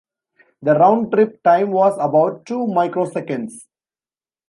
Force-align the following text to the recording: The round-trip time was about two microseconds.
The 0.63 0.73
round-trip 0.79 1.43
time 1.43 1.69
was 1.69 1.93
about 1.99 2.47
two 2.47 2.57
microseconds. 2.65 3.65